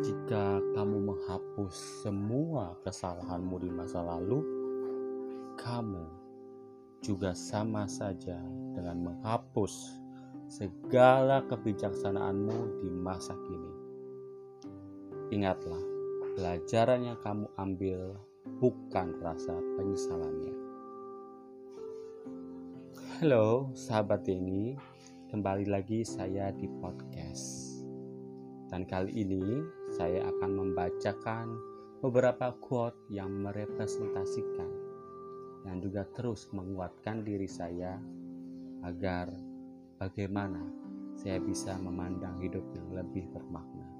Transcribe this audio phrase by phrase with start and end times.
[0.00, 4.40] Jika kamu menghapus semua kesalahanmu di masa lalu,
[5.60, 6.08] kamu
[7.04, 8.40] juga sama saja
[8.72, 10.00] dengan menghapus
[10.48, 13.72] segala kebijaksanaanmu di masa kini.
[15.36, 15.84] Ingatlah,
[16.32, 18.16] pelajaran yang kamu ambil
[18.56, 20.56] bukan rasa penyesalannya.
[23.20, 24.80] Halo, sahabat ini,
[25.28, 27.59] kembali lagi saya di podcast.
[28.70, 31.46] Dan kali ini saya akan membacakan
[31.98, 34.70] beberapa quote yang merepresentasikan
[35.66, 37.98] dan juga terus menguatkan diri saya
[38.86, 39.28] agar
[40.00, 40.64] bagaimana
[41.18, 43.90] saya bisa memandang hidup yang lebih bermakna.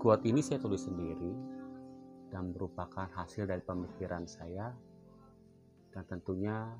[0.00, 1.32] Quote ini saya tulis sendiri
[2.32, 4.74] dan merupakan hasil dari pemikiran saya
[5.94, 6.72] dan tentunya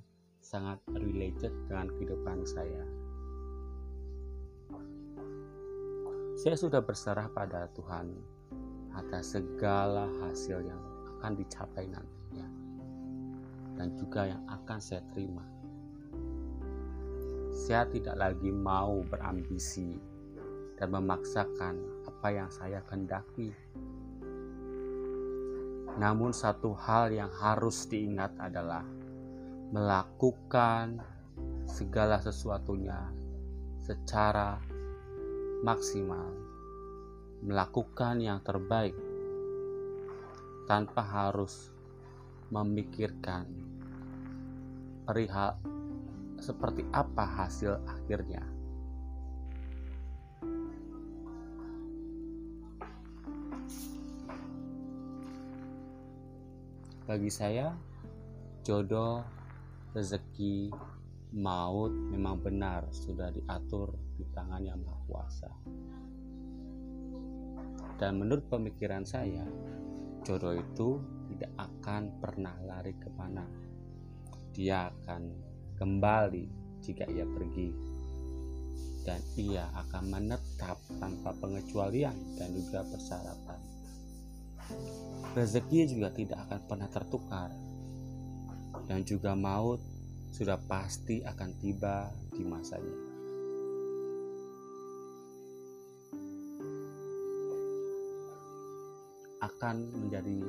[0.45, 2.84] sangat related dengan kehidupan saya.
[6.37, 8.12] Saya sudah berserah pada Tuhan
[8.92, 10.83] atas segala hasil yang
[11.17, 12.47] akan dicapai nantinya
[13.81, 15.41] dan juga yang akan saya terima.
[17.48, 19.97] Saya tidak lagi mau berambisi
[20.77, 23.56] dan memaksakan apa yang saya kehendaki.
[25.97, 28.83] Namun satu hal yang harus diingat adalah
[29.75, 31.03] melakukan
[31.67, 33.11] segala sesuatunya
[33.83, 34.62] secara
[35.66, 36.31] maksimal,
[37.42, 38.94] melakukan yang terbaik
[40.70, 41.75] tanpa harus
[42.55, 43.50] memikirkan
[45.11, 45.58] perihal
[46.38, 48.47] seperti apa hasil akhirnya.
[57.11, 57.75] Bagi saya,
[58.62, 59.44] jodoh,
[59.95, 60.75] rezeki,
[61.39, 65.50] maut memang benar sudah diatur di tangan yang Maha Kuasa.
[67.94, 69.47] Dan menurut pemikiran saya,
[70.27, 70.99] jodoh itu
[71.31, 73.47] tidak akan pernah lari ke mana.
[74.50, 75.22] Dia akan
[75.78, 76.47] kembali
[76.82, 77.71] jika ia pergi.
[79.06, 83.61] Dan ia akan menetap tanpa pengecualian dan juga persyaratan.
[85.38, 87.50] Rezeki juga tidak akan pernah tertukar.
[88.84, 89.81] Dan juga maut
[90.34, 92.99] sudah pasti akan tiba di masanya.
[99.41, 100.41] Akan menjadi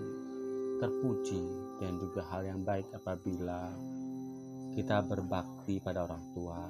[0.82, 1.42] terpuji
[1.80, 3.72] dan juga hal yang baik apabila
[4.76, 6.62] kita berbakti pada orang tua,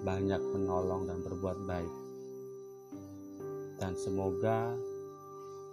[0.00, 1.94] banyak menolong dan berbuat baik.
[3.76, 4.72] Dan semoga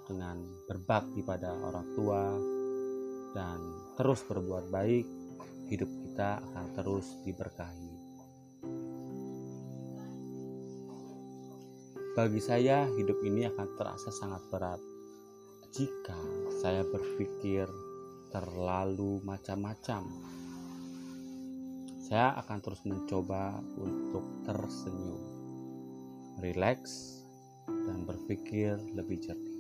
[0.08, 2.24] dengan berbakti pada orang tua
[3.36, 3.60] dan
[4.00, 5.06] terus berbuat baik,
[5.68, 7.94] hidup kita akan terus diberkahi.
[12.18, 14.82] Bagi saya, hidup ini akan terasa sangat berat
[15.70, 16.18] jika
[16.58, 17.70] saya berpikir
[18.34, 20.10] terlalu macam-macam.
[22.02, 25.22] Saya akan terus mencoba untuk tersenyum,
[26.40, 27.22] rileks,
[27.68, 29.58] dan berpikir lebih jernih.